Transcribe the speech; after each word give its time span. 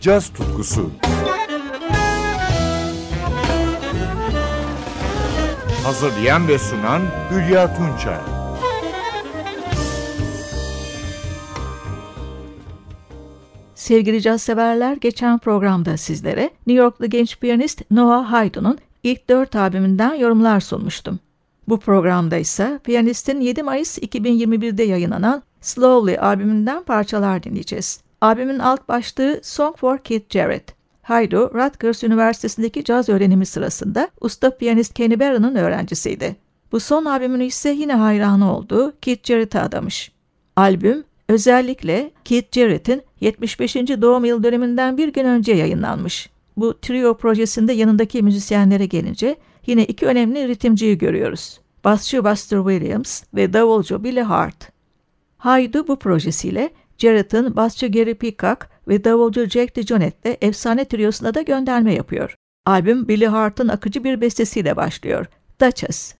caz 0.00 0.28
tutkusu. 0.28 0.90
Hazırlayan 5.84 6.48
ve 6.48 6.58
sunan 6.58 7.02
Hülya 7.30 7.76
Tunçay. 7.76 8.18
Sevgili 13.74 14.22
caz 14.22 14.42
severler, 14.42 14.96
geçen 14.96 15.38
programda 15.38 15.96
sizlere 15.96 16.50
New 16.66 16.82
Yorklu 16.82 17.10
genç 17.10 17.38
piyanist 17.40 17.90
Noah 17.90 18.32
Haydun'un 18.32 18.78
ilk 19.02 19.28
dört 19.28 19.56
albümünden 19.56 20.14
yorumlar 20.14 20.60
sunmuştum. 20.60 21.18
Bu 21.68 21.80
programda 21.80 22.36
ise 22.36 22.80
piyanistin 22.84 23.40
7 23.40 23.62
Mayıs 23.62 23.98
2021'de 23.98 24.82
yayınlanan 24.82 25.42
Slowly 25.60 26.18
albümünden 26.18 26.82
parçalar 26.82 27.42
dinleyeceğiz. 27.42 28.09
Albümün 28.20 28.58
alt 28.58 28.88
başlığı 28.88 29.40
Song 29.42 29.76
for 29.76 29.98
Kid 29.98 30.22
Jarrett. 30.30 30.74
Haydo, 31.02 31.50
Rutgers 31.54 32.04
Üniversitesi'ndeki 32.04 32.84
caz 32.84 33.08
öğrenimi 33.08 33.46
sırasında 33.46 34.08
usta 34.20 34.56
piyanist 34.56 34.94
Kenny 34.94 35.20
Barron'ın 35.20 35.54
öğrencisiydi. 35.54 36.36
Bu 36.72 36.80
son 36.80 37.04
albümünü 37.04 37.44
ise 37.44 37.70
yine 37.70 37.94
hayranı 37.94 38.56
olduğu 38.56 38.94
Kid 39.00 39.24
Jarrett'a 39.24 39.62
adamış. 39.62 40.12
Albüm 40.56 41.04
özellikle 41.28 42.10
Kid 42.24 42.44
Jarrett'in 42.52 43.02
75. 43.20 43.74
doğum 43.76 44.24
yıl 44.24 44.42
döneminden 44.42 44.96
bir 44.96 45.08
gün 45.08 45.24
önce 45.24 45.52
yayınlanmış. 45.52 46.30
Bu 46.56 46.80
trio 46.80 47.16
projesinde 47.16 47.72
yanındaki 47.72 48.22
müzisyenlere 48.22 48.86
gelince 48.86 49.36
yine 49.66 49.84
iki 49.84 50.06
önemli 50.06 50.48
ritimciyi 50.48 50.98
görüyoruz. 50.98 51.60
Basçı 51.84 52.24
Buster 52.24 52.58
Williams 52.58 53.22
ve 53.34 53.52
davulcu 53.52 54.04
Billy 54.04 54.20
Hart. 54.20 54.72
Haydu 55.38 55.88
bu 55.88 55.98
projesiyle 55.98 56.70
Jarrett'ın 57.00 57.56
basçı 57.56 57.86
Gary 57.86 58.14
Peacock 58.14 58.68
ve 58.88 59.04
davulcu 59.04 59.46
Jack 59.46 59.76
DeJohnette'le 59.76 60.36
efsane 60.40 60.84
triosuna 60.84 61.34
da 61.34 61.42
gönderme 61.42 61.94
yapıyor. 61.94 62.34
Albüm 62.66 63.08
Billy 63.08 63.26
Hart'ın 63.26 63.68
akıcı 63.68 64.04
bir 64.04 64.20
bestesiyle 64.20 64.76
başlıyor. 64.76 65.26
Duchess. 65.60 66.19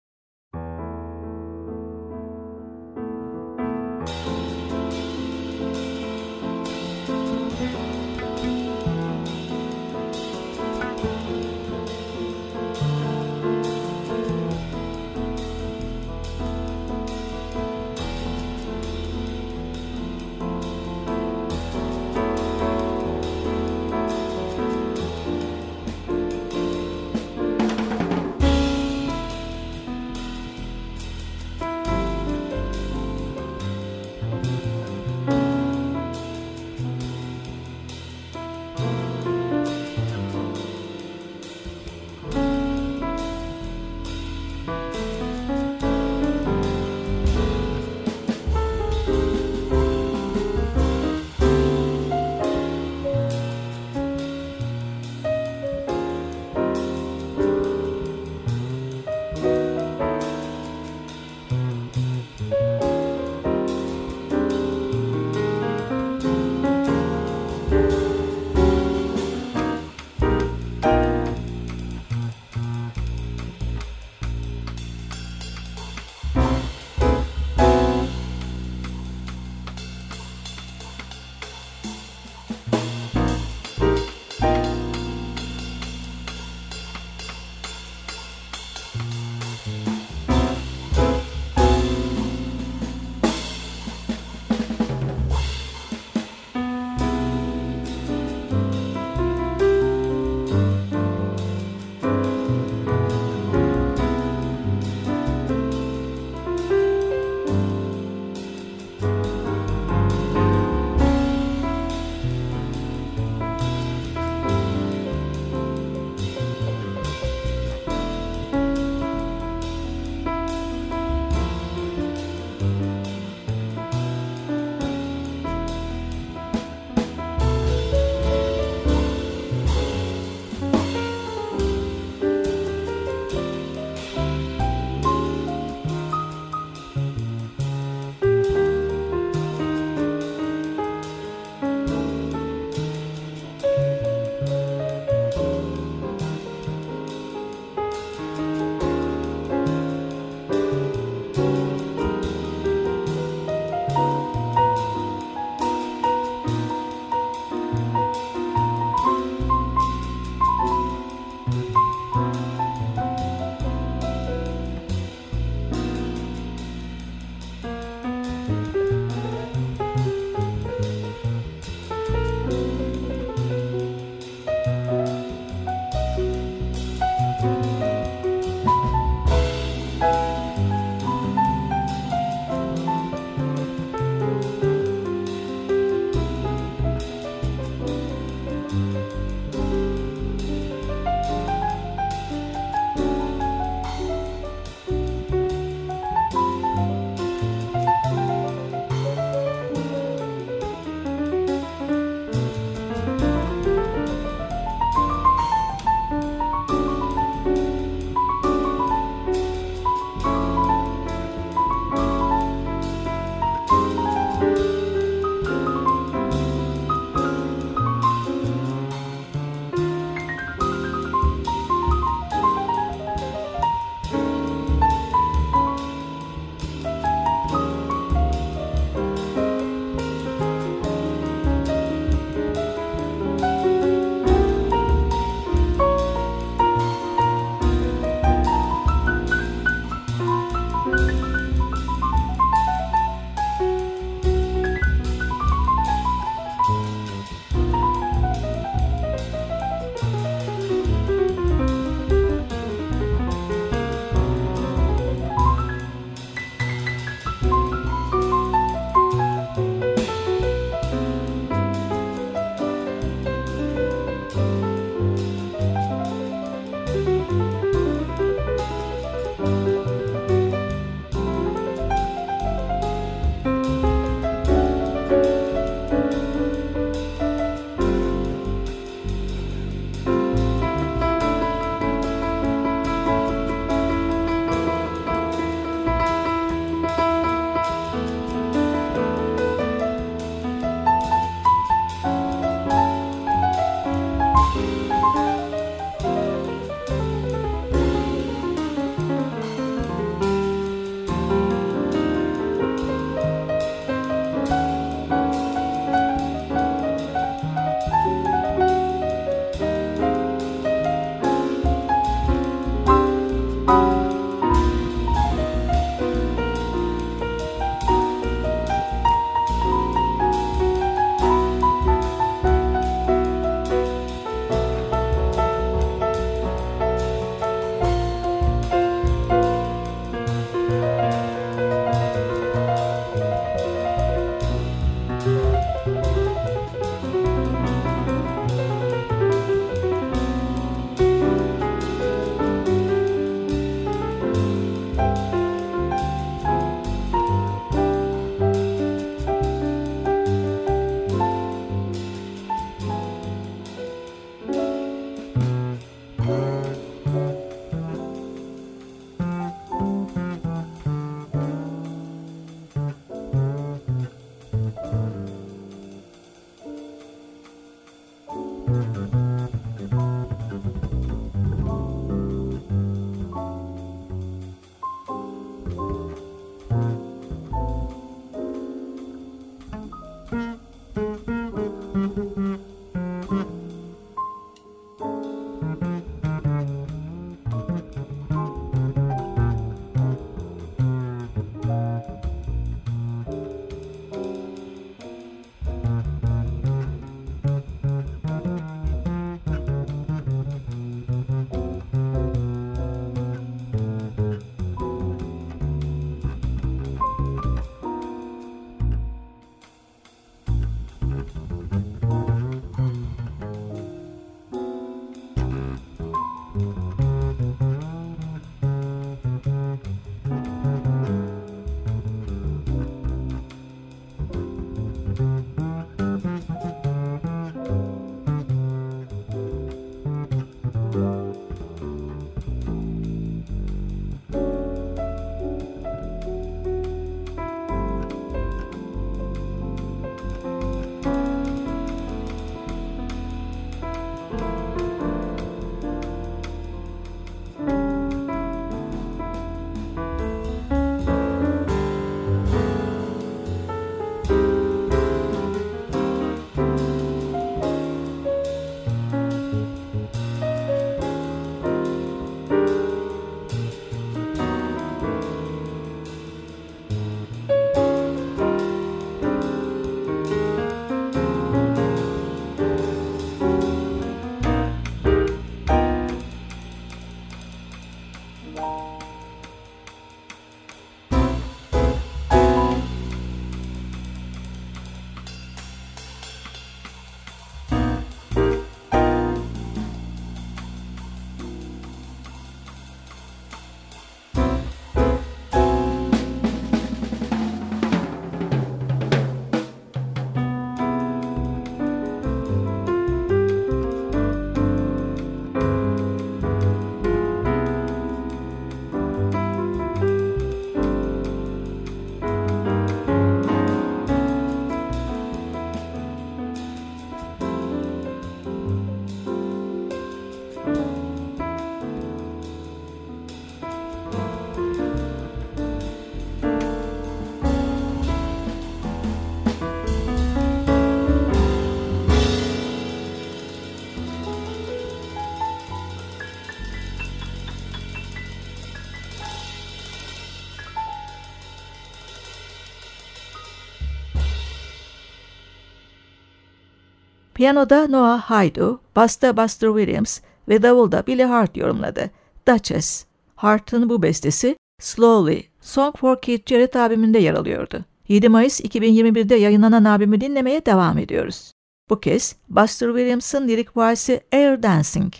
Piyanoda 547.40 547.88
Noah 547.88 548.20
Haydu, 548.20 548.80
basta 548.96 549.36
Buster 549.36 549.68
Williams 549.68 550.20
ve 550.48 550.62
davulda 550.62 551.06
Billy 551.06 551.22
Hart 551.22 551.56
yorumladı. 551.56 552.10
Duchess. 552.48 553.04
Hart'ın 553.36 553.88
bu 553.88 554.02
bestesi 554.02 554.56
Slowly, 554.80 555.42
Song 555.60 555.96
for 555.96 556.20
Keith 556.20 556.50
Jarrett 556.50 556.76
albümünde 556.76 557.18
yer 557.18 557.34
alıyordu. 557.34 557.84
7 558.08 558.28
Mayıs 558.28 558.60
2021'de 558.60 559.34
yayınlanan 559.34 559.84
albümü 559.84 560.20
dinlemeye 560.20 560.66
devam 560.66 560.98
ediyoruz. 560.98 561.52
Bu 561.90 562.00
kez 562.00 562.36
Buster 562.48 562.88
Williams'ın 562.88 563.48
lirik 563.48 563.76
valsi 563.76 564.20
Air 564.32 564.62
Dancing. 564.62 565.12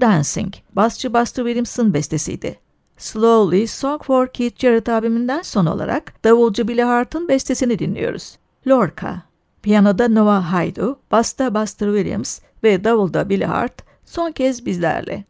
Dancing, 0.00 0.54
basçı 0.72 1.14
Buster 1.14 1.44
Williams'ın 1.44 1.94
bestesiydi. 1.94 2.58
Slowly, 2.96 3.66
Song 3.66 4.04
for 4.04 4.28
Keith 4.28 4.58
Jarrett 4.58 4.88
abiminden 4.88 5.42
son 5.42 5.66
olarak 5.66 6.24
davulcu 6.24 6.68
Billy 6.68 6.82
Hart'ın 6.82 7.28
bestesini 7.28 7.78
dinliyoruz. 7.78 8.38
Lorca, 8.66 9.22
piyanoda 9.62 10.08
Noah 10.08 10.52
Haydu, 10.52 10.98
basta 11.10 11.54
Buster 11.54 11.86
Williams 11.86 12.40
ve 12.62 12.84
davulda 12.84 13.28
Billy 13.28 13.44
Hart 13.44 13.82
son 14.04 14.32
kez 14.32 14.66
bizlerle. 14.66 15.24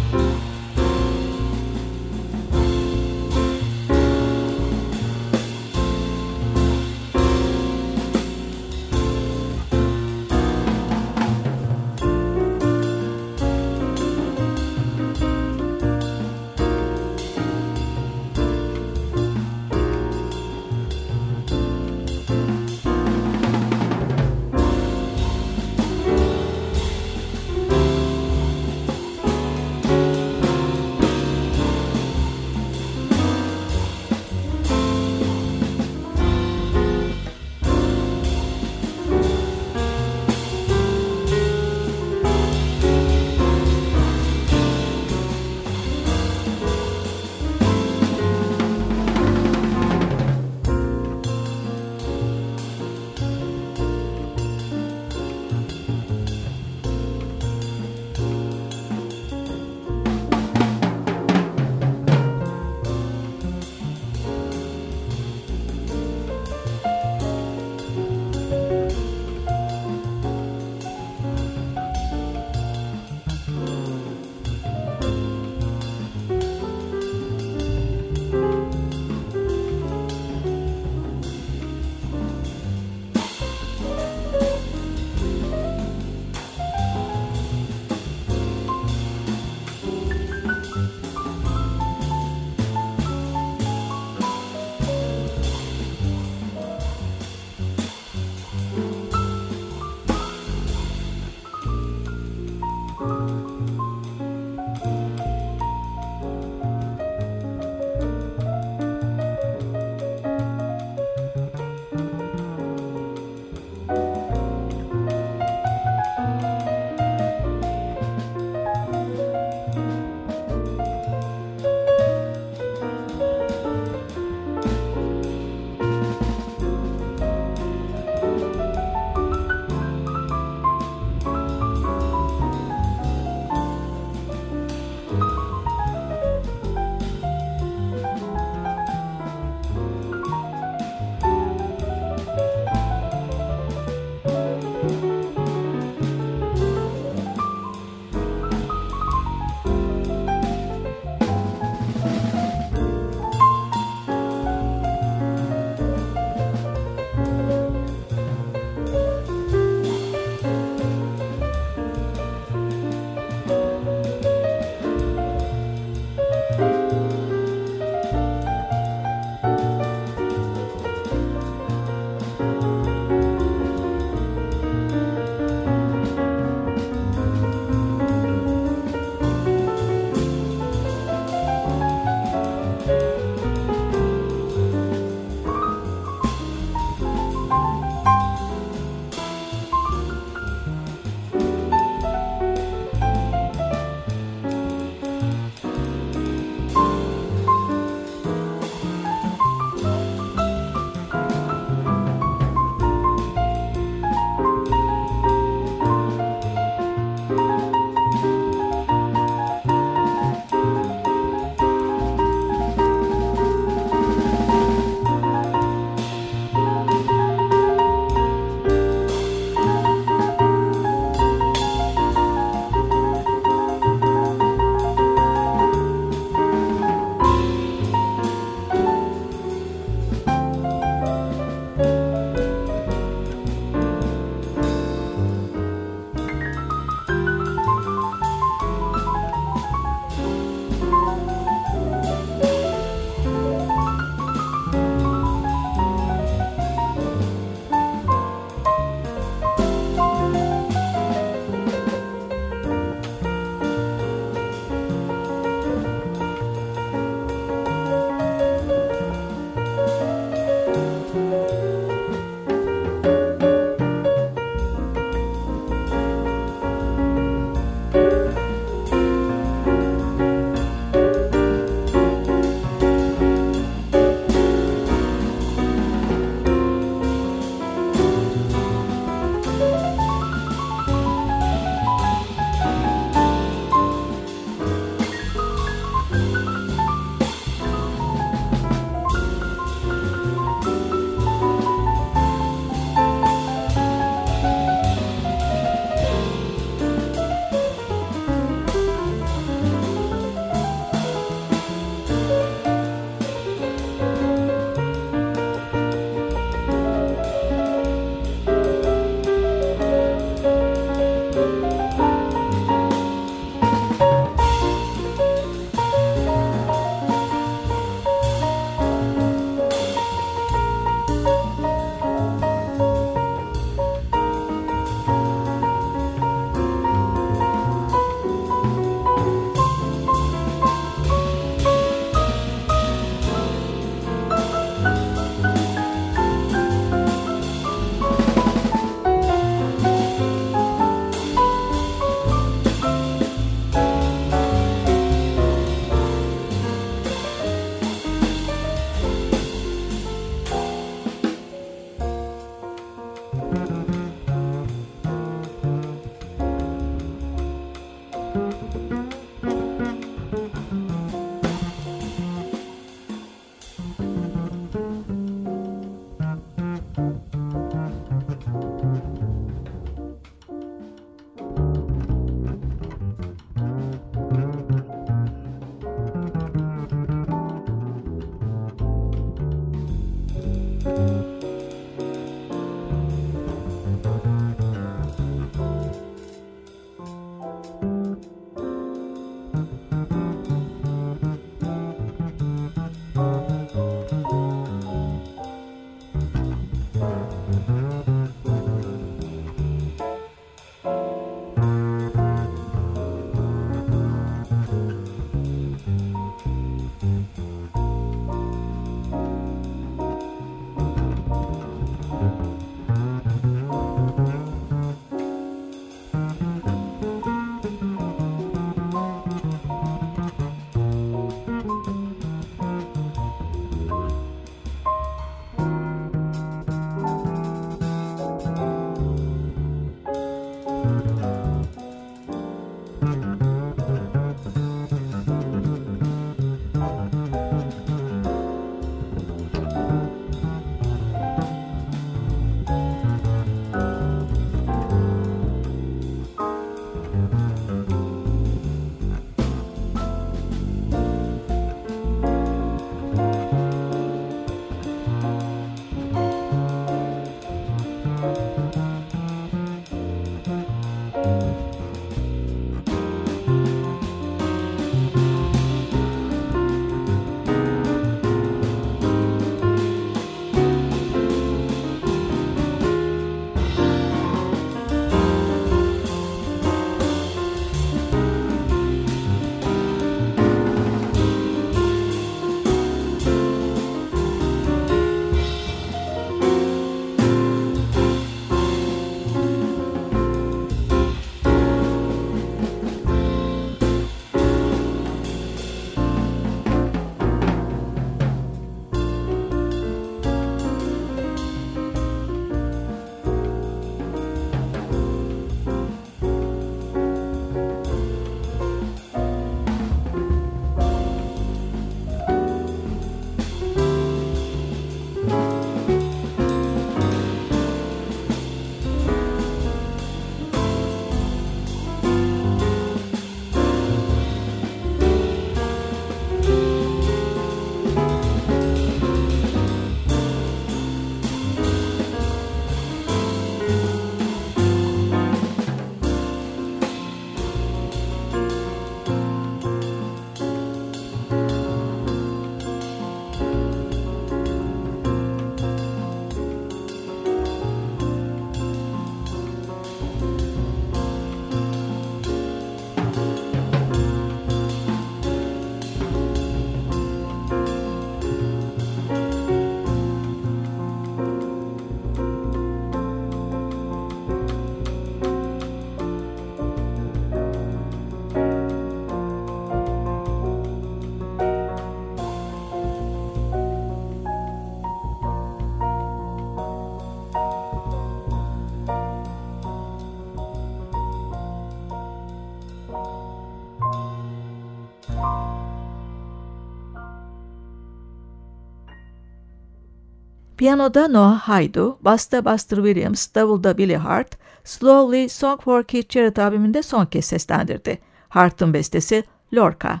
Piyanoda 590.64 591.08
Noah 591.08 591.48
Haydu, 591.48 591.98
Basta 592.00 592.44
Buster 592.44 592.76
Williams, 592.76 593.34
Davulda 593.34 593.78
Billy 593.78 593.94
Hart, 593.94 594.38
Slowly 594.64 595.28
Song 595.28 595.60
for 595.60 595.82
Keith 595.82 596.10
Jarrett 596.10 596.38
albümünde 596.38 596.82
son 596.82 597.06
kez 597.06 597.24
seslendirdi. 597.24 597.98
Hart'ın 598.28 598.74
bestesi 598.74 599.24
Lorca. 599.54 600.00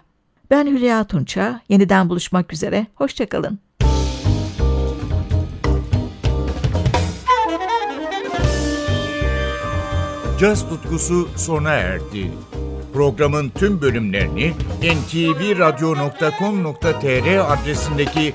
Ben 0.50 0.66
Hülya 0.66 1.04
Tunça, 1.04 1.60
yeniden 1.68 2.08
buluşmak 2.08 2.52
üzere, 2.52 2.86
hoşçakalın. 2.94 3.58
Caz 10.40 10.68
tutkusu 10.68 11.28
sona 11.36 11.72
erdi. 11.72 12.32
Programın 12.92 13.48
tüm 13.48 13.80
bölümlerini 13.80 14.52
ntvradio.com.tr 14.82 17.52
adresindeki 17.52 18.34